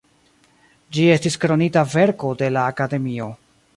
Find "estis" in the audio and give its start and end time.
1.15-1.37